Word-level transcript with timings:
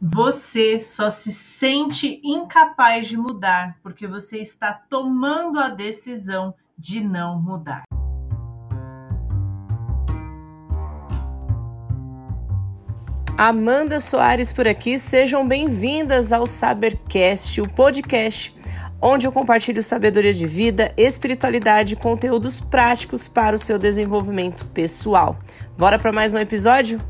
Você 0.00 0.78
só 0.78 1.10
se 1.10 1.32
sente 1.32 2.20
incapaz 2.22 3.08
de 3.08 3.16
mudar 3.16 3.76
porque 3.82 4.06
você 4.06 4.38
está 4.38 4.72
tomando 4.72 5.58
a 5.58 5.68
decisão 5.68 6.54
de 6.78 7.00
não 7.00 7.42
mudar. 7.42 7.82
Amanda 13.36 13.98
Soares 13.98 14.52
por 14.52 14.68
aqui, 14.68 14.98
sejam 15.00 15.46
bem-vindas 15.46 16.32
ao 16.32 16.46
Sabercast, 16.46 17.60
o 17.60 17.68
podcast 17.68 18.56
onde 19.00 19.26
eu 19.26 19.32
compartilho 19.32 19.82
sabedoria 19.82 20.32
de 20.32 20.46
vida, 20.46 20.92
espiritualidade 20.96 21.94
e 21.94 21.96
conteúdos 21.96 22.60
práticos 22.60 23.26
para 23.26 23.54
o 23.54 23.58
seu 23.58 23.78
desenvolvimento 23.78 24.64
pessoal. 24.66 25.38
Bora 25.76 25.98
para 25.98 26.12
mais 26.12 26.34
um 26.34 26.38
episódio? 26.38 27.00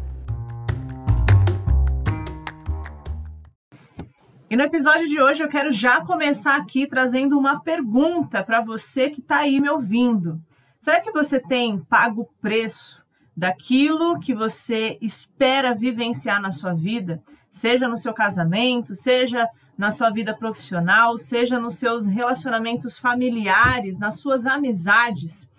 E 4.50 4.57
no 4.57 4.62
episódio 4.62 5.07
de 5.07 5.20
hoje 5.20 5.44
eu 5.44 5.48
quero 5.48 5.70
já 5.70 6.00
começar 6.00 6.56
aqui 6.56 6.86
trazendo 6.86 7.39
uma 7.39 7.61
pergunta 7.61 8.43
para 8.43 8.62
você 8.62 9.11
que 9.11 9.20
está 9.20 9.40
aí 9.40 9.61
me 9.61 9.68
ouvindo. 9.68 10.40
Será 10.80 11.02
que 11.02 11.12
você 11.12 11.39
tem 11.39 11.79
pago 11.80 12.22
o 12.22 12.29
preço 12.40 13.04
daquilo 13.36 14.18
que 14.18 14.34
você 14.34 14.96
espera 15.03 15.75
vivenciar 15.75 16.40
na 16.40 16.50
sua 16.50 16.72
vida, 16.72 17.22
seja 17.50 17.86
no 17.86 17.96
seu 17.98 18.14
casamento, 18.14 18.96
seja 18.96 19.46
na 19.76 19.90
sua 19.90 20.08
vida 20.08 20.34
profissional, 20.34 21.18
seja 21.18 21.61
nos 21.61 21.76
seus 21.76 22.06
relacionamentos 22.06 22.98
familiares, 22.98 23.98
nas 23.98 24.18
suas 24.18 24.46
amizades? 24.46 25.50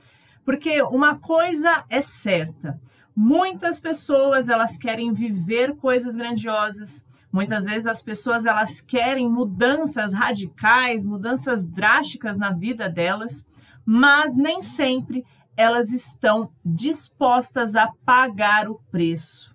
Porque 0.44 0.81
uma 0.81 1.16
coisa 1.19 1.85
é 1.91 2.02
certa, 2.02 2.81
muitas 3.22 3.80
pessoas 3.80 4.48
elas 4.48 4.78
querem 4.78 5.14
viver 5.14 5.76
coisas 5.76 6.16
grandiosas, 6.16 7.05
Muitas 7.32 7.66
vezes 7.66 7.86
as 7.86 8.02
pessoas 8.02 8.45
elas 8.45 8.82
querem 8.82 9.30
mudanças 9.30 10.14
radicais, 10.14 11.06
mudanças 11.06 11.64
drásticas 11.64 12.38
na 12.38 12.52
vida 12.52 12.89
delas, 12.89 13.45
mas 13.86 14.36
nem 14.36 14.61
sempre 14.61 15.23
elas 15.56 15.92
estão 15.92 16.50
dispostas 16.66 17.76
a 17.76 17.88
pagar 18.03 18.67
o 18.67 18.80
preço. 18.89 19.54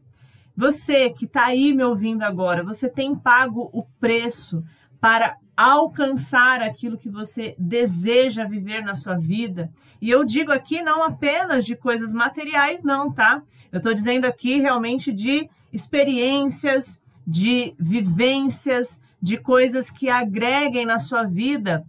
Você 0.57 1.11
que 1.11 1.25
está 1.25 1.47
aí 1.47 1.73
me 1.73 1.83
ouvindo 1.83 2.23
agora, 2.23 2.63
você 2.63 2.89
tem 2.89 3.17
pago 3.17 3.69
o 3.73 3.83
preço 3.99 4.63
para 5.01 5.37
alcançar 5.57 6.61
aquilo 6.63 6.99
que 6.99 7.09
você 7.09 7.55
deseja 7.59 8.45
viver 8.45 8.83
na 8.83 8.95
sua 8.95 9.17
vida. 9.17 9.71
E 10.01 10.11
eu 10.11 10.25
digo 10.25 10.53
aqui 10.53 10.83
não 10.83 11.03
apenas 11.03 11.65
de 11.65 11.77
coisas 11.77 12.13
materiais, 12.13 12.83
não, 12.83 13.13
tá? 13.13 13.43
Eu 13.71 13.79
estou 13.79 13.95
dizendo 13.95 14.25
aqui 14.25 14.61
realmente 14.61 15.13
de 15.13 15.49
experiências, 15.73 17.01
de 17.27 17.75
vivências, 17.79 19.01
de 19.21 19.39
coisas 19.39 19.91
que 19.91 20.09
agreguem 20.09 20.85
na 20.85 20.99
sua 20.99 21.25
vida 21.25 21.85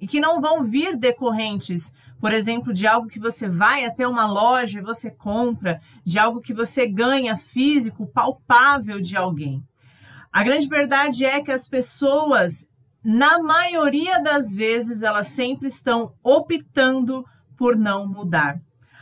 e 0.00 0.06
que 0.06 0.20
não 0.20 0.40
vão 0.40 0.64
vir 0.64 0.96
decorrentes, 0.96 1.92
por 2.20 2.32
exemplo, 2.32 2.72
de 2.72 2.86
algo 2.86 3.08
que 3.08 3.18
você 3.18 3.48
vai 3.48 3.84
até 3.84 4.06
uma 4.06 4.26
loja 4.26 4.78
e 4.78 4.82
você 4.82 5.10
compra, 5.10 5.80
de 6.04 6.18
algo 6.18 6.40
que 6.40 6.52
você 6.52 6.86
ganha 6.86 7.36
físico, 7.36 8.06
palpável 8.06 9.00
de 9.00 9.16
alguém. 9.16 9.62
A 10.32 10.44
grande 10.44 10.68
verdade 10.68 11.24
é 11.24 11.40
que 11.40 11.50
as 11.50 11.66
pessoas, 11.66 12.69
na 13.02 13.38
maioria 13.42 14.22
das 14.22 14.52
vezes, 14.54 15.02
elas 15.02 15.28
sempre 15.28 15.68
estão 15.68 16.12
optando 16.22 17.24
por 17.56 17.76
não 17.76 18.06
mudar. 18.06 18.60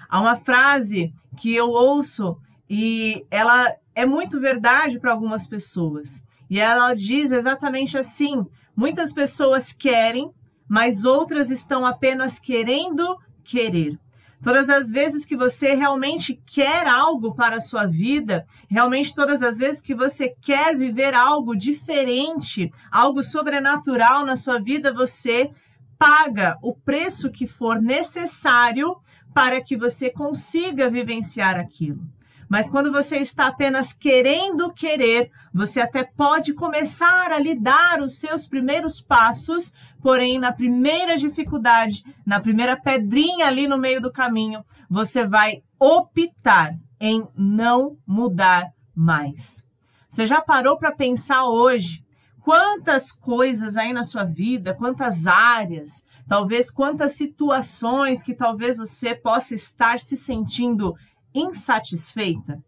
Há 0.08 0.20
uma 0.20 0.36
frase 0.36 1.12
que 1.36 1.54
eu 1.54 1.68
ouço 1.68 2.36
e 2.68 3.24
ela 3.30 3.74
é 3.94 4.06
muito 4.06 4.40
verdade 4.40 4.98
para 4.98 5.12
algumas 5.12 5.46
pessoas. 5.46 6.22
E 6.48 6.58
ela 6.58 6.94
diz 6.94 7.30
exatamente 7.30 7.98
assim: 7.98 8.46
muitas 8.74 9.12
pessoas 9.12 9.72
querem, 9.72 10.30
mas 10.68 11.04
outras 11.04 11.50
estão 11.50 11.84
apenas 11.84 12.38
querendo 12.38 13.18
querer. 13.44 13.98
Todas 14.42 14.70
as 14.70 14.90
vezes 14.90 15.24
que 15.24 15.36
você 15.36 15.74
realmente 15.74 16.40
quer 16.46 16.86
algo 16.86 17.34
para 17.34 17.56
a 17.56 17.60
sua 17.60 17.86
vida, 17.86 18.46
realmente 18.70 19.14
todas 19.14 19.42
as 19.42 19.58
vezes 19.58 19.80
que 19.80 19.94
você 19.94 20.32
quer 20.40 20.76
viver 20.76 21.12
algo 21.12 21.56
diferente, 21.56 22.70
algo 22.90 23.22
sobrenatural 23.22 24.24
na 24.24 24.36
sua 24.36 24.60
vida, 24.60 24.92
você 24.92 25.50
paga 25.98 26.56
o 26.62 26.72
preço 26.72 27.30
que 27.30 27.46
for 27.46 27.82
necessário 27.82 28.96
para 29.34 29.60
que 29.60 29.76
você 29.76 30.08
consiga 30.08 30.88
vivenciar 30.88 31.58
aquilo. 31.58 32.00
Mas 32.48 32.70
quando 32.70 32.90
você 32.90 33.18
está 33.18 33.46
apenas 33.46 33.92
querendo 33.92 34.72
querer, 34.72 35.30
você 35.52 35.80
até 35.80 36.02
pode 36.02 36.54
começar 36.54 37.30
a 37.30 37.38
lhe 37.38 37.54
dar 37.54 38.00
os 38.00 38.18
seus 38.18 38.46
primeiros 38.46 39.00
passos, 39.00 39.74
porém, 40.00 40.38
na 40.38 40.50
primeira 40.50 41.16
dificuldade, 41.16 42.02
na 42.26 42.40
primeira 42.40 42.76
pedrinha 42.76 43.46
ali 43.46 43.68
no 43.68 43.76
meio 43.76 44.00
do 44.00 44.10
caminho, 44.10 44.64
você 44.88 45.26
vai 45.26 45.62
optar 45.78 46.74
em 46.98 47.26
não 47.36 47.96
mudar 48.06 48.72
mais. 48.94 49.62
Você 50.08 50.26
já 50.26 50.40
parou 50.40 50.78
para 50.78 50.90
pensar 50.90 51.44
hoje 51.44 52.02
quantas 52.40 53.12
coisas 53.12 53.76
aí 53.76 53.92
na 53.92 54.02
sua 54.02 54.24
vida, 54.24 54.74
quantas 54.74 55.26
áreas, 55.26 56.02
talvez 56.26 56.70
quantas 56.70 57.12
situações 57.12 58.22
que 58.22 58.34
talvez 58.34 58.78
você 58.78 59.14
possa 59.14 59.54
estar 59.54 60.00
se 60.00 60.16
sentindo 60.16 60.94
insatisfeita? 61.34 62.58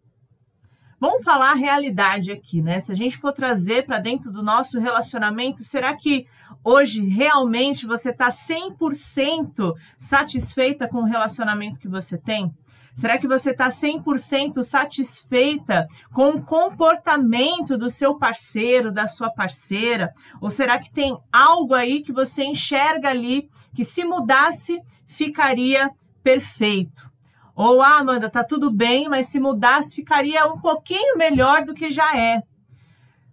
Vamos 1.01 1.25
falar 1.25 1.53
a 1.53 1.55
realidade 1.55 2.31
aqui, 2.31 2.61
né? 2.61 2.79
Se 2.79 2.93
a 2.93 2.95
gente 2.95 3.17
for 3.17 3.33
trazer 3.33 3.87
para 3.87 3.99
dentro 3.99 4.31
do 4.31 4.43
nosso 4.43 4.79
relacionamento, 4.79 5.65
será 5.65 5.97
que 5.97 6.27
hoje 6.63 7.03
realmente 7.03 7.87
você 7.87 8.11
está 8.11 8.29
100% 8.29 9.73
satisfeita 9.97 10.87
com 10.87 10.99
o 10.99 11.07
relacionamento 11.07 11.81
que 11.81 11.89
você 11.89 12.19
tem? 12.19 12.53
Será 12.95 13.17
que 13.17 13.27
você 13.27 13.53
está 13.53 13.69
100% 13.69 14.63
satisfeita 14.63 15.87
com 16.13 16.31
o 16.33 16.43
comportamento 16.45 17.79
do 17.79 17.89
seu 17.89 18.19
parceiro, 18.19 18.93
da 18.93 19.07
sua 19.07 19.31
parceira? 19.31 20.13
Ou 20.39 20.51
será 20.51 20.79
que 20.79 20.93
tem 20.93 21.17
algo 21.33 21.73
aí 21.73 22.03
que 22.03 22.13
você 22.13 22.45
enxerga 22.45 23.09
ali 23.09 23.49
que 23.75 23.85
se 23.85 24.05
mudasse 24.05 24.79
ficaria 25.07 25.91
perfeito? 26.23 27.10
Ou, 27.63 27.83
ah, 27.83 27.99
Amanda, 27.99 28.31
tá 28.31 28.43
tudo 28.43 28.71
bem, 28.71 29.07
mas 29.07 29.27
se 29.27 29.39
mudasse 29.39 29.95
ficaria 29.95 30.47
um 30.47 30.59
pouquinho 30.59 31.19
melhor 31.19 31.63
do 31.63 31.75
que 31.75 31.91
já 31.91 32.17
é. 32.17 32.43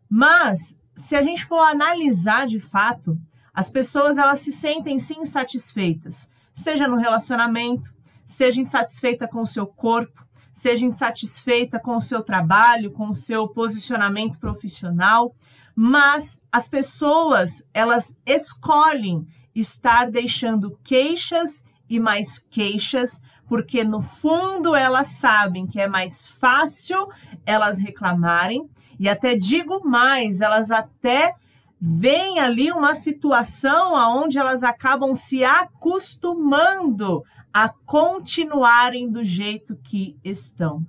Mas, 0.09 0.77
se 0.97 1.15
a 1.15 1.21
gente 1.21 1.45
for 1.45 1.61
analisar 1.61 2.45
de 2.45 2.59
fato, 2.59 3.17
as 3.53 3.69
pessoas 3.69 4.17
elas 4.17 4.41
se 4.41 4.51
sentem 4.51 4.99
sim 4.99 5.21
insatisfeitas, 5.21 6.29
seja 6.53 6.89
no 6.89 6.97
relacionamento, 6.97 7.89
seja 8.25 8.59
insatisfeita 8.59 9.29
com 9.29 9.43
o 9.43 9.47
seu 9.47 9.65
corpo, 9.65 10.21
seja 10.53 10.85
insatisfeita 10.85 11.79
com 11.79 11.95
o 11.95 12.01
seu 12.01 12.21
trabalho, 12.21 12.91
com 12.91 13.07
o 13.07 13.15
seu 13.15 13.47
posicionamento 13.47 14.41
profissional, 14.41 15.33
mas 15.73 16.37
as 16.51 16.67
pessoas 16.67 17.63
elas 17.73 18.13
escolhem 18.25 19.25
estar 19.55 20.11
deixando 20.11 20.77
queixas 20.83 21.63
e 21.89 21.97
mais 21.97 22.37
queixas 22.37 23.21
porque 23.47 23.83
no 23.83 24.01
fundo 24.01 24.75
elas 24.75 25.09
sabem 25.09 25.65
que 25.65 25.79
é 25.79 25.87
mais 25.87 26.27
fácil 26.27 27.07
elas 27.45 27.79
reclamarem 27.79 28.69
e 28.99 29.07
até 29.07 29.35
digo 29.35 29.87
mais, 29.87 30.41
elas 30.41 30.71
até 30.71 31.33
veem 31.79 32.39
ali 32.39 32.71
uma 32.71 32.93
situação 32.93 33.95
aonde 33.95 34.39
elas 34.39 34.63
acabam 34.63 35.13
se 35.13 35.43
acostumando 35.43 37.23
a 37.53 37.69
continuarem 37.69 39.09
do 39.09 39.23
jeito 39.23 39.75
que 39.83 40.15
estão. 40.23 40.81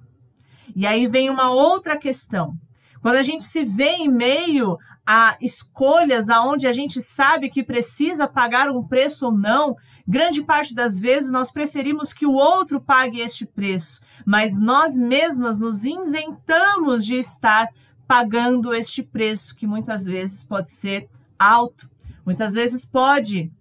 E 0.74 0.86
aí 0.86 1.06
vem 1.06 1.28
uma 1.28 1.50
outra 1.50 1.96
questão. 1.96 2.54
Quando 3.00 3.16
a 3.16 3.22
gente 3.22 3.44
se 3.44 3.64
vê 3.64 3.90
em 3.90 4.08
meio 4.08 4.78
a 5.06 5.36
escolhas 5.40 6.28
aonde 6.28 6.66
a 6.66 6.72
gente 6.72 7.00
sabe 7.00 7.48
que 7.48 7.62
precisa 7.62 8.26
pagar 8.26 8.70
um 8.70 8.86
preço 8.86 9.26
ou 9.26 9.32
não, 9.32 9.76
Grande 10.10 10.42
parte 10.42 10.74
das 10.74 10.98
vezes 10.98 11.30
nós 11.30 11.50
preferimos 11.50 12.14
que 12.14 12.24
o 12.24 12.32
outro 12.32 12.80
pague 12.80 13.20
este 13.20 13.44
preço, 13.44 14.00
mas 14.24 14.58
nós 14.58 14.96
mesmas 14.96 15.58
nos 15.58 15.84
isentamos 15.84 17.04
de 17.04 17.16
estar 17.16 17.68
pagando 18.06 18.72
este 18.72 19.02
preço, 19.02 19.54
que 19.54 19.66
muitas 19.66 20.06
vezes 20.06 20.42
pode 20.42 20.70
ser 20.70 21.10
alto, 21.38 21.90
muitas 22.24 22.54
vezes 22.54 22.86
pode 22.86 23.52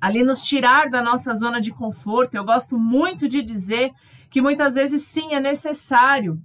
ali 0.00 0.24
nos 0.24 0.42
tirar 0.42 0.90
da 0.90 1.00
nossa 1.00 1.32
zona 1.36 1.60
de 1.60 1.70
conforto. 1.70 2.34
Eu 2.34 2.44
gosto 2.44 2.76
muito 2.76 3.28
de 3.28 3.40
dizer 3.40 3.92
que 4.28 4.42
muitas 4.42 4.74
vezes 4.74 5.02
sim 5.02 5.32
é 5.32 5.38
necessário 5.38 6.42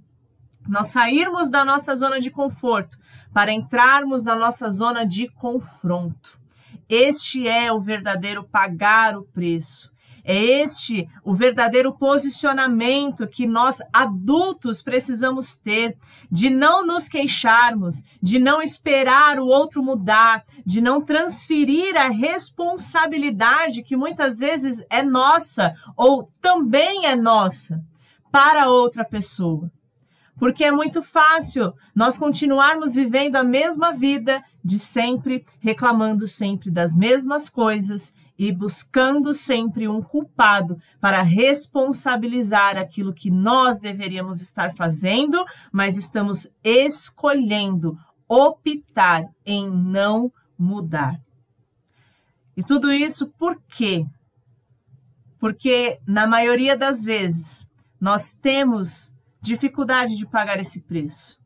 nós 0.64 0.86
sairmos 0.86 1.50
da 1.50 1.64
nossa 1.64 1.92
zona 1.96 2.20
de 2.20 2.30
conforto 2.30 2.96
para 3.32 3.52
entrarmos 3.52 4.22
na 4.22 4.36
nossa 4.36 4.70
zona 4.70 5.04
de 5.04 5.26
confronto. 5.26 6.43
Este 6.88 7.48
é 7.48 7.72
o 7.72 7.80
verdadeiro 7.80 8.44
pagar 8.44 9.16
o 9.16 9.24
preço. 9.24 9.92
É 10.26 10.42
este 10.42 11.06
o 11.22 11.34
verdadeiro 11.34 11.92
posicionamento 11.92 13.28
que 13.28 13.46
nós 13.46 13.78
adultos 13.92 14.82
precisamos 14.82 15.58
ter, 15.58 15.98
de 16.30 16.48
não 16.48 16.84
nos 16.84 17.08
queixarmos, 17.08 18.02
de 18.22 18.38
não 18.38 18.62
esperar 18.62 19.38
o 19.38 19.46
outro 19.46 19.82
mudar, 19.82 20.42
de 20.64 20.80
não 20.80 21.02
transferir 21.02 21.94
a 21.94 22.08
responsabilidade 22.08 23.82
que 23.82 23.96
muitas 23.96 24.38
vezes 24.38 24.82
é 24.88 25.02
nossa 25.02 25.74
ou 25.94 26.30
também 26.40 27.04
é 27.04 27.14
nossa 27.14 27.84
para 28.32 28.70
outra 28.70 29.04
pessoa. 29.04 29.70
Porque 30.38 30.64
é 30.64 30.72
muito 30.72 31.02
fácil 31.02 31.72
nós 31.94 32.18
continuarmos 32.18 32.94
vivendo 32.94 33.36
a 33.36 33.44
mesma 33.44 33.92
vida 33.92 34.42
de 34.64 34.78
sempre, 34.78 35.44
reclamando 35.60 36.26
sempre 36.26 36.70
das 36.70 36.94
mesmas 36.94 37.48
coisas 37.48 38.12
e 38.38 38.50
buscando 38.50 39.32
sempre 39.32 39.86
um 39.86 40.02
culpado 40.02 40.76
para 41.00 41.22
responsabilizar 41.22 42.76
aquilo 42.76 43.14
que 43.14 43.30
nós 43.30 43.78
deveríamos 43.78 44.40
estar 44.40 44.74
fazendo, 44.74 45.44
mas 45.72 45.96
estamos 45.96 46.48
escolhendo 46.64 47.96
optar 48.28 49.24
em 49.46 49.70
não 49.70 50.32
mudar. 50.58 51.20
E 52.56 52.62
tudo 52.62 52.92
isso 52.92 53.28
por 53.38 53.60
quê? 53.68 54.04
Porque 55.38 55.98
na 56.06 56.26
maioria 56.26 56.76
das 56.76 57.04
vezes 57.04 57.66
nós 58.00 58.32
temos 58.32 59.13
dificuldade 59.44 60.16
de 60.16 60.26
pagar 60.26 60.58
esse 60.58 60.82
preço. 60.82 61.38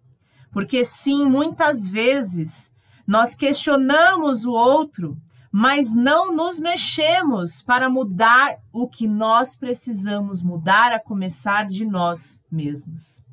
Porque 0.52 0.84
sim, 0.84 1.24
muitas 1.26 1.86
vezes 1.86 2.72
nós 3.06 3.34
questionamos 3.34 4.44
o 4.44 4.52
outro 4.52 5.16
mas 5.50 5.94
não 5.94 6.34
nos 6.34 6.60
mexemos 6.60 7.62
para 7.62 7.88
mudar 7.88 8.58
o 8.72 8.86
que 8.86 9.08
nós 9.08 9.56
precisamos 9.56 10.42
mudar, 10.42 10.92
a 10.92 11.00
começar 11.00 11.66
de 11.66 11.84
nós 11.84 12.42
mesmos. 12.50 13.24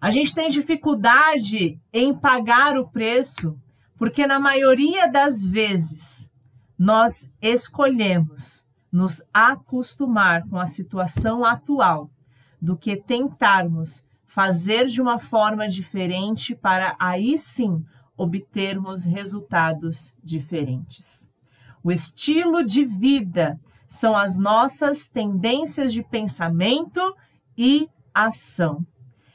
A 0.00 0.08
gente 0.08 0.34
tem 0.34 0.48
dificuldade 0.48 1.78
em 1.92 2.14
pagar 2.14 2.78
o 2.78 2.88
preço 2.88 3.58
porque, 3.98 4.26
na 4.26 4.40
maioria 4.40 5.06
das 5.06 5.44
vezes, 5.44 6.30
nós 6.78 7.30
escolhemos 7.42 8.66
nos 8.90 9.22
acostumar 9.32 10.48
com 10.48 10.58
a 10.58 10.66
situação 10.66 11.44
atual 11.44 12.10
do 12.60 12.76
que 12.76 12.96
tentarmos 12.96 14.04
fazer 14.26 14.86
de 14.86 15.00
uma 15.00 15.18
forma 15.18 15.66
diferente 15.66 16.54
para 16.54 16.94
aí 16.98 17.36
sim 17.36 17.84
obtermos 18.16 19.04
resultados 19.04 20.14
diferentes. 20.22 21.30
O 21.82 21.90
estilo 21.90 22.62
de 22.62 22.84
vida 22.84 23.58
são 23.88 24.14
as 24.14 24.38
nossas 24.38 25.08
tendências 25.08 25.92
de 25.92 26.02
pensamento 26.02 27.00
e 27.56 27.88
ação. 28.14 28.86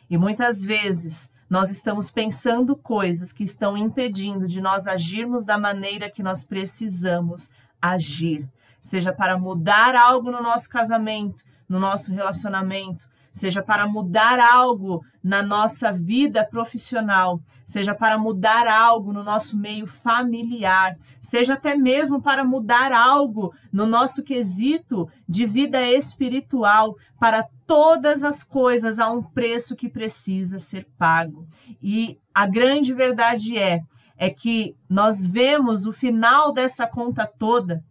E 0.10 0.18
muitas 0.18 0.64
vezes 0.64 1.34
nós 1.50 1.70
estamos 1.70 2.10
pensando 2.10 2.76
coisas 2.76 3.34
que 3.34 3.44
estão 3.44 3.76
impedindo 3.78 4.48
de 4.48 4.62
nós 4.62 4.88
agirmos 4.88 5.46
da 5.46 5.58
maneira 5.58 6.10
que 6.10 6.24
nós 6.24 6.44
precisamos 6.44 7.50
agir, 7.82 8.48
seja 8.80 9.12
para 9.12 9.38
mudar 9.38 9.96
algo 9.96 10.32
no 10.32 10.42
nosso 10.42 10.70
casamento, 10.70 11.44
no 11.68 11.80
nosso 11.80 12.14
relacionamento, 12.14 13.08
seja 13.36 13.62
para 13.62 13.86
mudar 13.86 14.40
algo 14.40 15.04
na 15.22 15.44
nossa 15.44 15.92
vida 15.92 16.42
profissional, 16.46 17.42
seja 17.66 17.94
para 17.94 18.18
mudar 18.18 18.66
algo 18.66 19.12
no 19.12 19.26
nosso 19.26 19.58
meio 19.58 19.86
familiar, 19.86 20.96
seja 21.20 21.56
até 21.56 21.76
mesmo 21.76 22.22
para 22.22 22.46
mudar 22.46 22.94
algo 22.94 23.54
no 23.74 23.86
nosso 23.86 24.24
quesito 24.24 25.10
de 25.28 25.46
vida 25.46 25.84
espiritual, 25.84 26.96
para 27.20 27.46
todas 27.68 28.24
as 28.24 28.42
coisas 28.42 29.00
há 29.00 29.12
um 29.12 29.22
preço 29.22 29.76
que 29.76 29.90
precisa 29.90 30.58
ser 30.58 30.88
pago. 30.98 31.46
E 31.82 32.18
a 32.34 32.46
grande 32.46 32.94
verdade 32.94 33.58
é 33.58 33.82
é 34.18 34.30
que 34.30 34.74
nós 34.90 35.26
vemos 35.26 35.86
o 35.86 35.92
final 35.92 36.54
dessa 36.54 36.88
conta 36.88 37.28
toda 37.28 37.84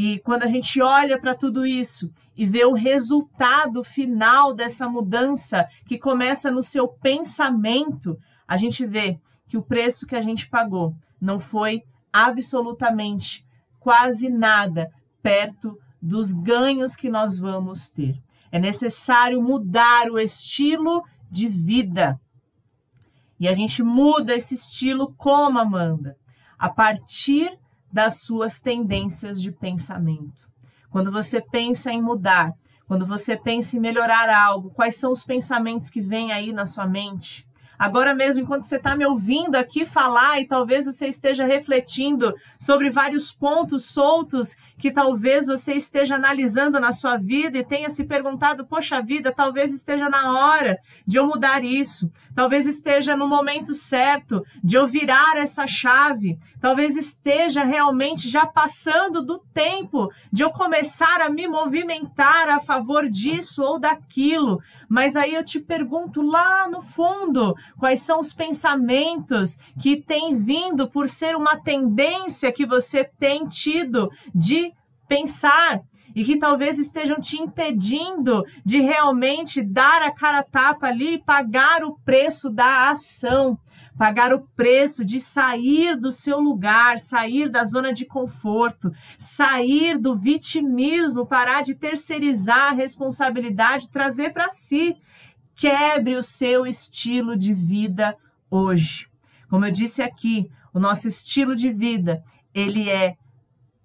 e 0.00 0.20
quando 0.20 0.44
a 0.44 0.46
gente 0.46 0.80
olha 0.80 1.20
para 1.20 1.34
tudo 1.34 1.66
isso 1.66 2.08
e 2.36 2.46
vê 2.46 2.64
o 2.64 2.72
resultado 2.72 3.82
final 3.82 4.54
dessa 4.54 4.88
mudança 4.88 5.66
que 5.84 5.98
começa 5.98 6.52
no 6.52 6.62
seu 6.62 6.86
pensamento, 6.86 8.16
a 8.46 8.56
gente 8.56 8.86
vê 8.86 9.18
que 9.48 9.56
o 9.56 9.62
preço 9.62 10.06
que 10.06 10.14
a 10.14 10.20
gente 10.20 10.48
pagou 10.48 10.94
não 11.20 11.40
foi 11.40 11.82
absolutamente 12.12 13.44
quase 13.80 14.28
nada 14.28 14.88
perto 15.20 15.76
dos 16.00 16.32
ganhos 16.32 16.94
que 16.94 17.10
nós 17.10 17.36
vamos 17.36 17.90
ter. 17.90 18.22
É 18.52 18.58
necessário 18.60 19.42
mudar 19.42 20.12
o 20.12 20.16
estilo 20.20 21.02
de 21.28 21.48
vida. 21.48 22.20
E 23.40 23.48
a 23.48 23.52
gente 23.52 23.82
muda 23.82 24.32
esse 24.32 24.54
estilo 24.54 25.12
como, 25.16 25.58
Amanda? 25.58 26.16
A 26.56 26.68
partir 26.68 27.58
das 27.90 28.20
suas 28.20 28.60
tendências 28.60 29.40
de 29.40 29.50
pensamento. 29.50 30.46
Quando 30.90 31.10
você 31.10 31.40
pensa 31.40 31.90
em 31.90 32.02
mudar, 32.02 32.52
quando 32.86 33.06
você 33.06 33.36
pensa 33.36 33.76
em 33.76 33.80
melhorar 33.80 34.30
algo, 34.30 34.70
quais 34.70 34.96
são 34.96 35.10
os 35.10 35.22
pensamentos 35.22 35.90
que 35.90 36.00
vêm 36.00 36.32
aí 36.32 36.52
na 36.52 36.66
sua 36.66 36.86
mente? 36.86 37.47
Agora 37.78 38.12
mesmo, 38.14 38.42
enquanto 38.42 38.64
você 38.64 38.76
está 38.76 38.96
me 38.96 39.06
ouvindo 39.06 39.54
aqui 39.54 39.86
falar 39.86 40.40
e 40.40 40.46
talvez 40.46 40.86
você 40.86 41.06
esteja 41.06 41.46
refletindo 41.46 42.34
sobre 42.58 42.90
vários 42.90 43.30
pontos 43.30 43.84
soltos 43.84 44.56
que 44.76 44.90
talvez 44.90 45.46
você 45.46 45.74
esteja 45.74 46.16
analisando 46.16 46.80
na 46.80 46.92
sua 46.92 47.16
vida 47.16 47.56
e 47.56 47.64
tenha 47.64 47.88
se 47.88 48.04
perguntado: 48.04 48.66
poxa 48.66 49.00
vida, 49.00 49.32
talvez 49.32 49.72
esteja 49.72 50.08
na 50.08 50.32
hora 50.32 50.78
de 51.06 51.18
eu 51.18 51.26
mudar 51.26 51.64
isso, 51.64 52.10
talvez 52.34 52.66
esteja 52.66 53.16
no 53.16 53.28
momento 53.28 53.72
certo 53.74 54.44
de 54.62 54.76
eu 54.76 54.86
virar 54.86 55.36
essa 55.36 55.66
chave, 55.66 56.36
talvez 56.60 56.96
esteja 56.96 57.64
realmente 57.64 58.28
já 58.28 58.44
passando 58.46 59.22
do 59.22 59.38
tempo 59.52 60.10
de 60.32 60.42
eu 60.42 60.50
começar 60.50 61.20
a 61.20 61.28
me 61.28 61.46
movimentar 61.46 62.48
a 62.48 62.60
favor 62.60 63.08
disso 63.08 63.62
ou 63.62 63.78
daquilo. 63.78 64.60
Mas 64.88 65.16
aí 65.16 65.34
eu 65.34 65.44
te 65.44 65.60
pergunto 65.60 66.22
lá 66.22 66.68
no 66.68 66.80
fundo, 66.80 67.54
quais 67.76 68.00
são 68.00 68.20
os 68.20 68.32
pensamentos 68.32 69.58
que 69.80 70.00
têm 70.00 70.36
vindo 70.36 70.88
por 70.88 71.08
ser 71.08 71.36
uma 71.36 71.56
tendência 71.56 72.52
que 72.52 72.66
você 72.66 73.04
tem 73.04 73.46
tido 73.46 74.10
de 74.34 74.72
pensar 75.08 75.80
e 76.14 76.24
que 76.24 76.36
talvez 76.36 76.78
estejam 76.78 77.20
te 77.20 77.40
impedindo 77.40 78.44
de 78.64 78.80
realmente 78.80 79.62
dar 79.62 80.02
a 80.02 80.10
cara 80.10 80.38
a 80.38 80.42
tapa 80.42 80.88
ali 80.88 81.14
e 81.14 81.22
pagar 81.22 81.84
o 81.84 81.98
preço 82.04 82.50
da 82.50 82.90
ação, 82.90 83.58
pagar 83.96 84.32
o 84.32 84.40
preço 84.56 85.04
de 85.04 85.18
sair 85.18 85.96
do 85.96 86.10
seu 86.10 86.38
lugar, 86.40 86.98
sair 86.98 87.48
da 87.48 87.64
zona 87.64 87.92
de 87.92 88.06
conforto, 88.06 88.90
sair 89.18 89.98
do 89.98 90.16
vitimismo, 90.16 91.26
parar 91.26 91.62
de 91.62 91.74
terceirizar 91.74 92.72
a 92.72 92.74
responsabilidade, 92.74 93.90
trazer 93.90 94.32
para 94.32 94.48
si 94.50 94.96
Quebre 95.58 96.14
o 96.14 96.22
seu 96.22 96.68
estilo 96.68 97.36
de 97.36 97.52
vida 97.52 98.16
hoje. 98.48 99.08
Como 99.50 99.66
eu 99.66 99.72
disse 99.72 100.00
aqui, 100.00 100.48
o 100.72 100.78
nosso 100.78 101.08
estilo 101.08 101.56
de 101.56 101.72
vida, 101.72 102.22
ele 102.54 102.88
é 102.88 103.16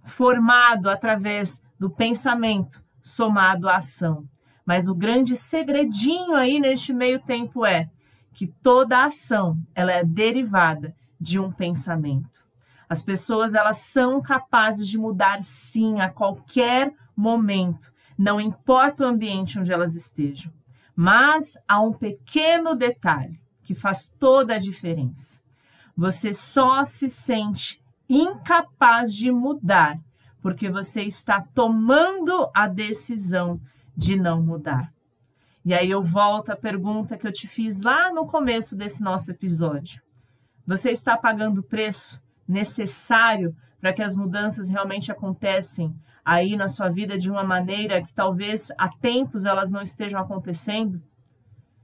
formado 0.04 0.88
através 0.88 1.64
do 1.80 1.90
pensamento 1.90 2.80
somado 3.02 3.68
à 3.68 3.78
ação. 3.78 4.24
Mas 4.64 4.88
o 4.88 4.94
grande 4.94 5.36
segredinho 5.36 6.36
aí 6.36 6.60
neste 6.60 6.94
meio 6.94 7.20
tempo 7.20 7.66
é 7.66 7.90
que 8.32 8.46
toda 8.46 9.04
ação, 9.04 9.58
ela 9.74 9.94
é 9.94 10.04
derivada 10.04 10.96
de 11.20 11.40
um 11.40 11.52
pensamento. 11.52 12.46
As 12.88 13.02
pessoas, 13.02 13.56
elas 13.56 13.80
são 13.80 14.22
capazes 14.22 14.88
de 14.88 15.00
mudar 15.00 15.44
sim 15.44 16.02
a 16.02 16.08
qualquer 16.08 16.94
momento, 17.18 17.92
não 18.16 18.40
importa 18.40 19.04
o 19.04 19.08
ambiente 19.08 19.58
onde 19.58 19.74
elas 19.74 19.96
estejam. 19.96 20.54
Mas 20.96 21.58
há 21.68 21.82
um 21.82 21.94
pequeno 21.94 22.76
detalhe 22.76 23.40
que 23.64 23.74
faz 23.74 24.14
toda 24.20 24.56
a 24.56 24.60
diferença. 24.60 25.42
Você 25.96 26.34
só 26.34 26.84
se 26.86 27.10
sente 27.10 27.82
incapaz 28.10 29.14
de 29.14 29.32
mudar 29.32 30.00
porque 30.42 30.70
você 30.70 31.04
está 31.04 31.42
tomando 31.42 32.50
a 32.54 32.68
decisão 32.68 33.62
de 33.96 34.18
não 34.18 34.42
mudar. 34.44 34.94
E 35.64 35.74
aí 35.74 35.90
eu 35.90 36.04
volto 36.04 36.52
à 36.52 36.56
pergunta 36.56 37.18
que 37.18 37.26
eu 37.26 37.32
te 37.32 37.48
fiz 37.48 37.82
lá 37.82 38.12
no 38.12 38.28
começo 38.28 38.76
desse 38.76 39.02
nosso 39.02 39.32
episódio. 39.32 40.02
Você 40.68 40.92
está 40.92 41.16
pagando 41.16 41.60
o 41.60 41.64
preço 41.64 42.22
necessário 42.46 43.56
para 43.80 43.94
que 43.94 44.04
as 44.04 44.16
mudanças 44.16 44.68
realmente 44.68 45.12
acontecem 45.12 45.96
aí 46.24 46.56
na 46.56 46.68
sua 46.68 46.90
vida 46.90 47.18
de 47.18 47.30
uma 47.30 47.44
maneira 47.44 48.02
que 48.02 48.14
talvez 48.14 48.72
há 48.78 48.90
tempos 48.90 49.46
elas 49.46 49.70
não 49.70 49.82
estejam 49.82 50.20
acontecendo? 50.20 51.02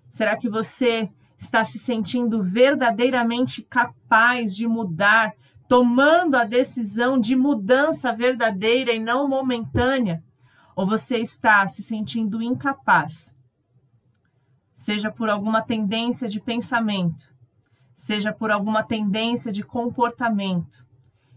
Será 0.09 0.35
que 0.37 0.49
você 0.49 1.09
está 1.37 1.63
se 1.63 1.79
sentindo 1.79 2.43
verdadeiramente 2.43 3.61
capaz 3.61 4.55
de 4.55 4.67
mudar, 4.67 5.33
tomando 5.67 6.35
a 6.35 6.43
decisão 6.43 7.19
de 7.19 7.35
mudança 7.35 8.11
verdadeira 8.11 8.91
e 8.91 8.99
não 8.99 9.27
momentânea? 9.27 10.23
ou 10.79 10.87
você 10.87 11.17
está 11.17 11.67
se 11.67 11.83
sentindo 11.83 12.41
incapaz, 12.41 13.35
seja 14.73 15.11
por 15.11 15.29
alguma 15.29 15.61
tendência 15.61 16.25
de 16.25 16.39
pensamento, 16.39 17.29
seja 17.93 18.31
por 18.31 18.49
alguma 18.49 18.81
tendência 18.81 19.51
de 19.51 19.61
comportamento, 19.61 20.85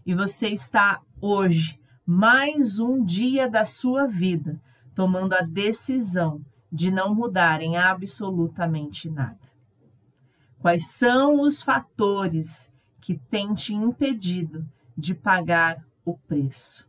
e 0.05 0.15
você 0.15 0.47
está 0.47 1.01
hoje, 1.19 1.77
mais 2.05 2.79
um 2.79 3.03
dia 3.03 3.49
da 3.49 3.63
sua 3.63 4.05
vida, 4.05 4.59
tomando 4.93 5.33
a 5.33 5.41
decisão 5.41 6.43
de 6.71 6.91
não 6.91 7.15
mudar 7.15 7.61
em 7.61 7.77
absolutamente 7.77 9.09
nada. 9.09 9.39
Quais 10.59 10.87
são 10.91 11.41
os 11.41 11.61
fatores 11.61 12.71
que 12.99 13.17
têm 13.17 13.53
te 13.53 13.73
impedido 13.73 14.65
de 14.97 15.13
pagar 15.13 15.85
o 16.05 16.17
preço? 16.17 16.87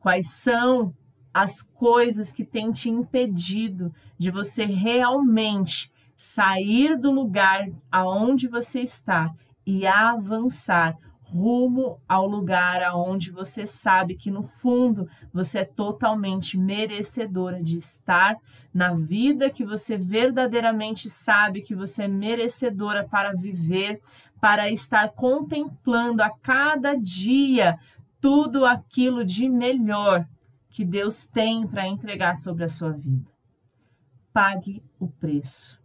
Quais 0.00 0.30
são 0.30 0.94
as 1.32 1.62
coisas 1.62 2.32
que 2.32 2.44
têm 2.44 2.72
te 2.72 2.90
impedido 2.90 3.94
de 4.18 4.30
você 4.30 4.64
realmente 4.64 5.90
sair 6.16 6.98
do 6.98 7.10
lugar 7.10 7.68
aonde 7.90 8.48
você 8.48 8.80
está 8.80 9.32
e 9.64 9.86
avançar 9.86 10.96
rumo 11.30 12.00
ao 12.08 12.26
lugar 12.26 12.82
aonde 12.82 13.30
você 13.30 13.66
sabe 13.66 14.14
que 14.14 14.30
no 14.30 14.44
fundo 14.44 15.08
você 15.32 15.60
é 15.60 15.64
totalmente 15.64 16.56
merecedora 16.56 17.62
de 17.62 17.76
estar 17.76 18.36
na 18.72 18.94
vida 18.94 19.50
que 19.50 19.64
você 19.64 19.96
verdadeiramente 19.96 21.10
sabe 21.10 21.60
que 21.60 21.74
você 21.74 22.04
é 22.04 22.08
merecedora 22.08 23.06
para 23.06 23.32
viver, 23.32 24.00
para 24.40 24.70
estar 24.70 25.10
contemplando 25.10 26.22
a 26.22 26.30
cada 26.30 26.94
dia 26.94 27.78
tudo 28.20 28.64
aquilo 28.64 29.24
de 29.24 29.48
melhor 29.48 30.26
que 30.70 30.84
Deus 30.84 31.26
tem 31.26 31.66
para 31.66 31.86
entregar 31.86 32.36
sobre 32.36 32.64
a 32.64 32.68
sua 32.68 32.92
vida. 32.92 33.30
Pague 34.32 34.82
o 34.98 35.08
preço. 35.08 35.78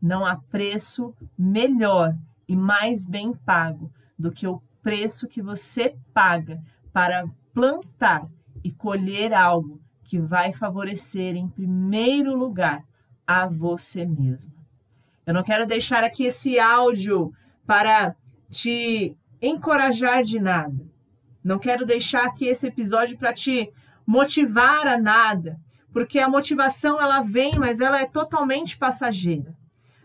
Não 0.00 0.24
há 0.24 0.36
preço 0.36 1.14
melhor 1.38 2.14
e 2.48 2.56
mais 2.56 3.06
bem 3.06 3.32
pago 3.32 3.90
do 4.20 4.30
que 4.30 4.46
o 4.46 4.62
preço 4.82 5.26
que 5.26 5.40
você 5.42 5.96
paga 6.12 6.60
para 6.92 7.24
plantar 7.52 8.28
e 8.62 8.70
colher 8.70 9.32
algo 9.32 9.80
que 10.04 10.18
vai 10.18 10.52
favorecer 10.52 11.36
em 11.36 11.48
primeiro 11.48 12.36
lugar 12.36 12.84
a 13.26 13.46
você 13.46 14.04
mesmo. 14.04 14.52
Eu 15.26 15.32
não 15.32 15.42
quero 15.42 15.66
deixar 15.66 16.02
aqui 16.04 16.24
esse 16.24 16.58
áudio 16.58 17.32
para 17.66 18.14
te 18.50 19.16
encorajar 19.40 20.22
de 20.22 20.40
nada. 20.40 20.84
Não 21.42 21.58
quero 21.58 21.86
deixar 21.86 22.26
aqui 22.26 22.46
esse 22.46 22.66
episódio 22.66 23.16
para 23.16 23.32
te 23.32 23.72
motivar 24.06 24.86
a 24.86 24.98
nada, 24.98 25.58
porque 25.92 26.18
a 26.18 26.28
motivação 26.28 27.00
ela 27.00 27.20
vem, 27.22 27.58
mas 27.58 27.80
ela 27.80 28.00
é 28.00 28.06
totalmente 28.06 28.76
passageira. 28.76 29.56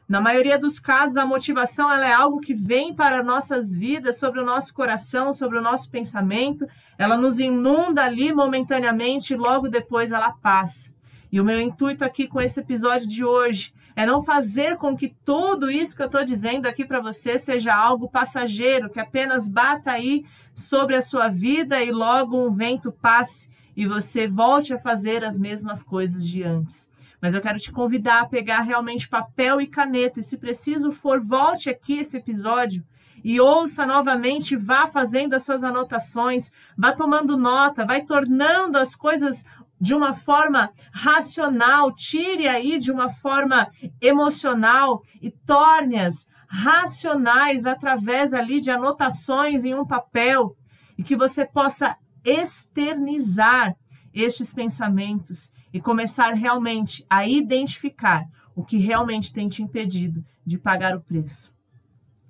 Na 0.07 0.21
maioria 0.21 0.59
dos 0.59 0.79
casos, 0.79 1.17
a 1.17 1.25
motivação 1.25 1.91
ela 1.91 2.05
é 2.05 2.13
algo 2.13 2.39
que 2.39 2.53
vem 2.53 2.93
para 2.93 3.23
nossas 3.23 3.73
vidas, 3.73 4.19
sobre 4.19 4.39
o 4.39 4.45
nosso 4.45 4.73
coração, 4.73 5.33
sobre 5.33 5.57
o 5.57 5.61
nosso 5.61 5.89
pensamento. 5.89 6.67
Ela 6.97 7.17
nos 7.17 7.39
inunda 7.39 8.03
ali 8.03 8.31
momentaneamente 8.31 9.33
e 9.33 9.37
logo 9.37 9.67
depois 9.67 10.11
ela 10.11 10.31
passa. 10.31 10.93
E 11.31 11.41
o 11.41 11.43
meu 11.43 11.59
intuito 11.59 12.05
aqui 12.05 12.27
com 12.27 12.39
esse 12.39 12.59
episódio 12.59 13.07
de 13.07 13.25
hoje 13.25 13.73
é 13.95 14.05
não 14.05 14.21
fazer 14.21 14.77
com 14.77 14.95
que 14.95 15.15
tudo 15.25 15.71
isso 15.71 15.95
que 15.95 16.03
eu 16.03 16.07
estou 16.07 16.23
dizendo 16.23 16.67
aqui 16.67 16.85
para 16.85 16.99
você 16.99 17.39
seja 17.39 17.73
algo 17.73 18.07
passageiro, 18.07 18.89
que 18.89 18.99
apenas 18.99 19.47
bata 19.47 19.91
aí 19.91 20.23
sobre 20.53 20.95
a 20.95 21.01
sua 21.01 21.29
vida 21.29 21.81
e 21.81 21.91
logo 21.91 22.37
um 22.37 22.53
vento 22.53 22.91
passe 22.91 23.49
e 23.75 23.85
você 23.87 24.27
volte 24.27 24.73
a 24.73 24.79
fazer 24.79 25.23
as 25.23 25.37
mesmas 25.37 25.83
coisas 25.83 26.25
de 26.25 26.43
antes. 26.43 26.89
Mas 27.25 27.33
eu 27.33 27.41
quero 27.41 27.57
te 27.57 27.71
convidar 27.71 28.21
a 28.21 28.27
pegar 28.27 28.61
realmente 28.61 29.09
papel 29.09 29.59
e 29.59 29.65
caneta. 29.65 30.19
E 30.19 30.23
se 30.23 30.37
preciso 30.37 30.91
for, 30.91 31.19
volte 31.19 31.71
aqui 31.71 31.97
esse 31.97 32.17
episódio 32.17 32.83
e 33.23 33.41
ouça 33.41 33.83
novamente, 33.83 34.55
vá 34.55 34.85
fazendo 34.85 35.33
as 35.33 35.41
suas 35.41 35.63
anotações, 35.63 36.51
vá 36.77 36.93
tomando 36.93 37.35
nota, 37.35 37.83
vai 37.83 38.03
tornando 38.03 38.77
as 38.77 38.95
coisas 38.95 39.43
de 39.81 39.95
uma 39.95 40.13
forma 40.13 40.69
racional, 40.93 41.91
tire 41.95 42.47
aí 42.47 42.77
de 42.77 42.91
uma 42.91 43.09
forma 43.09 43.71
emocional 43.99 45.01
e 45.19 45.31
torne-as 45.31 46.27
racionais 46.47 47.65
através 47.65 48.35
ali 48.35 48.61
de 48.61 48.69
anotações 48.69 49.65
em 49.65 49.73
um 49.73 49.83
papel 49.83 50.55
e 50.95 51.01
que 51.01 51.15
você 51.15 51.43
possa 51.43 51.97
externizar 52.23 53.73
estes 54.13 54.53
pensamentos 54.53 55.49
e 55.75 55.81
começar 55.81 56.33
realmente 56.35 57.05
a 57.09 57.27
identificar 57.27 58.25
o 58.55 58.63
que 58.63 58.77
realmente 58.77 59.33
tem 59.33 59.49
te 59.49 59.61
impedido 59.61 60.23
de 60.45 60.57
pagar 60.57 60.95
o 60.95 61.01
preço, 61.01 61.53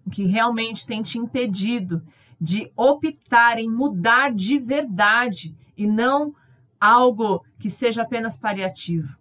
o 0.03 0.09
que 0.09 0.25
realmente 0.25 0.83
tem 0.83 1.03
te 1.03 1.19
impedido 1.19 2.01
de 2.41 2.71
optar 2.75 3.59
em 3.59 3.69
mudar 3.69 4.33
de 4.33 4.57
verdade 4.57 5.55
e 5.77 5.85
não 5.85 6.33
algo 6.81 7.45
que 7.59 7.69
seja 7.69 8.01
apenas 8.01 8.35
paliativo. 8.35 9.15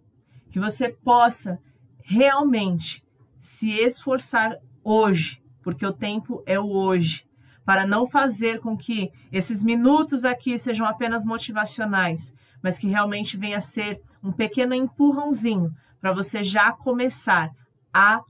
Que 0.49 0.59
você 0.59 0.89
possa 0.89 1.59
realmente 2.03 3.03
se 3.39 3.73
esforçar 3.73 4.57
hoje, 4.83 5.39
porque 5.61 5.85
o 5.85 5.93
tempo 5.93 6.41
é 6.47 6.59
o 6.59 6.65
hoje, 6.71 7.27
para 7.63 7.85
não 7.85 8.07
fazer 8.07 8.59
com 8.59 8.75
que 8.75 9.11
esses 9.31 9.61
minutos 9.61 10.25
aqui 10.25 10.57
sejam 10.57 10.87
apenas 10.87 11.23
motivacionais, 11.23 12.33
mas 12.65 12.79
que 12.79 12.87
realmente 12.87 13.37
venha 13.37 13.61
ser 13.61 14.01
um 14.23 14.31
pequeno 14.31 14.73
empurrãozinho 14.73 15.71
para 16.01 16.11
você 16.11 16.41
já 16.41 16.71
começar 16.71 17.51
a 17.93 18.21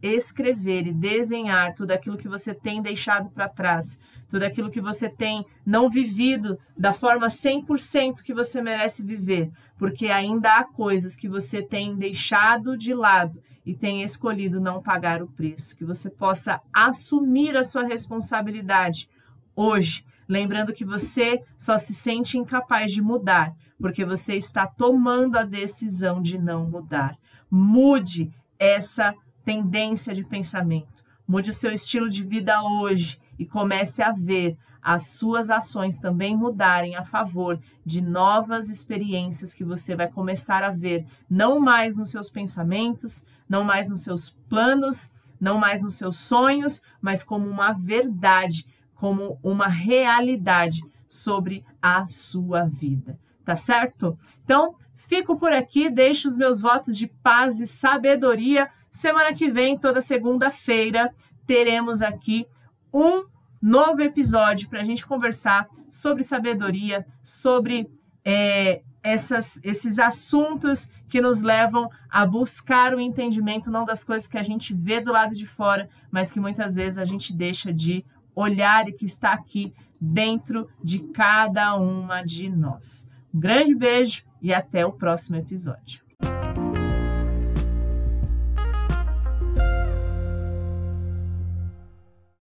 escrever 0.00 0.86
e 0.86 0.92
desenhar 0.92 1.74
tudo 1.74 1.90
aquilo 1.90 2.16
que 2.16 2.28
você 2.28 2.54
tem 2.54 2.80
deixado 2.80 3.28
para 3.30 3.48
trás, 3.48 3.98
tudo 4.28 4.44
aquilo 4.44 4.70
que 4.70 4.80
você 4.80 5.08
tem 5.08 5.44
não 5.66 5.90
vivido 5.90 6.56
da 6.78 6.92
forma 6.92 7.26
100% 7.26 8.22
que 8.24 8.32
você 8.32 8.62
merece 8.62 9.02
viver, 9.02 9.50
porque 9.76 10.06
ainda 10.06 10.58
há 10.58 10.64
coisas 10.64 11.16
que 11.16 11.28
você 11.28 11.60
tem 11.60 11.96
deixado 11.96 12.78
de 12.78 12.94
lado 12.94 13.42
e 13.66 13.74
tem 13.74 14.04
escolhido 14.04 14.60
não 14.60 14.80
pagar 14.80 15.20
o 15.20 15.26
preço, 15.26 15.76
que 15.76 15.84
você 15.84 16.08
possa 16.08 16.60
assumir 16.72 17.56
a 17.56 17.64
sua 17.64 17.82
responsabilidade 17.82 19.08
hoje, 19.56 20.04
lembrando 20.30 20.72
que 20.72 20.84
você 20.84 21.42
só 21.58 21.76
se 21.76 21.92
sente 21.92 22.38
incapaz 22.38 22.92
de 22.92 23.02
mudar 23.02 23.52
porque 23.80 24.04
você 24.04 24.36
está 24.36 24.66
tomando 24.66 25.36
a 25.36 25.42
decisão 25.42 26.22
de 26.22 26.38
não 26.38 26.66
mudar. 26.66 27.16
Mude 27.50 28.30
essa 28.58 29.14
tendência 29.44 30.14
de 30.14 30.22
pensamento. 30.22 31.02
Mude 31.26 31.50
o 31.50 31.54
seu 31.54 31.72
estilo 31.72 32.08
de 32.08 32.22
vida 32.22 32.62
hoje 32.62 33.18
e 33.38 33.46
comece 33.46 34.02
a 34.02 34.12
ver 34.12 34.56
as 34.82 35.08
suas 35.08 35.50
ações 35.50 35.98
também 35.98 36.36
mudarem 36.36 36.94
a 36.94 37.02
favor 37.02 37.58
de 37.84 38.00
novas 38.00 38.68
experiências 38.68 39.52
que 39.52 39.64
você 39.64 39.96
vai 39.96 40.08
começar 40.08 40.62
a 40.62 40.70
ver, 40.70 41.06
não 41.28 41.60
mais 41.60 41.96
nos 41.96 42.10
seus 42.10 42.30
pensamentos, 42.30 43.24
não 43.48 43.62
mais 43.62 43.88
nos 43.88 44.02
seus 44.02 44.30
planos, 44.48 45.10
não 45.40 45.58
mais 45.58 45.82
nos 45.82 45.94
seus 45.94 46.16
sonhos, 46.18 46.82
mas 47.00 47.22
como 47.22 47.48
uma 47.48 47.72
verdade, 47.72 48.66
como 49.00 49.38
uma 49.42 49.66
realidade 49.66 50.80
sobre 51.08 51.64
a 51.80 52.06
sua 52.06 52.64
vida 52.64 53.18
tá 53.50 53.56
certo? 53.56 54.16
Então, 54.44 54.76
fico 54.94 55.36
por 55.36 55.52
aqui, 55.52 55.90
deixo 55.90 56.28
os 56.28 56.36
meus 56.36 56.60
votos 56.60 56.96
de 56.96 57.08
paz 57.08 57.60
e 57.60 57.66
sabedoria. 57.66 58.70
Semana 58.92 59.32
que 59.32 59.50
vem, 59.50 59.76
toda 59.76 60.00
segunda-feira, 60.00 61.12
teremos 61.44 62.00
aqui 62.00 62.46
um 62.94 63.24
novo 63.60 64.02
episódio 64.02 64.68
para 64.68 64.80
a 64.80 64.84
gente 64.84 65.04
conversar 65.04 65.68
sobre 65.88 66.22
sabedoria, 66.22 67.04
sobre 67.24 67.90
é, 68.24 68.82
essas, 69.02 69.60
esses 69.64 69.98
assuntos 69.98 70.88
que 71.08 71.20
nos 71.20 71.40
levam 71.40 71.90
a 72.08 72.24
buscar 72.24 72.94
o 72.94 73.00
entendimento 73.00 73.68
não 73.68 73.84
das 73.84 74.04
coisas 74.04 74.28
que 74.28 74.38
a 74.38 74.44
gente 74.44 74.72
vê 74.72 75.00
do 75.00 75.10
lado 75.10 75.34
de 75.34 75.44
fora, 75.44 75.88
mas 76.08 76.30
que 76.30 76.38
muitas 76.38 76.76
vezes 76.76 76.98
a 76.98 77.04
gente 77.04 77.34
deixa 77.34 77.72
de 77.72 78.04
olhar 78.40 78.88
e 78.88 78.92
que 78.92 79.06
está 79.06 79.32
aqui 79.32 79.72
dentro 80.00 80.68
de 80.82 80.98
cada 80.98 81.74
uma 81.76 82.22
de 82.22 82.48
nós. 82.48 83.06
Um 83.32 83.40
grande 83.40 83.74
beijo 83.74 84.22
e 84.40 84.52
até 84.52 84.84
o 84.84 84.92
próximo 84.92 85.36
episódio. 85.36 86.09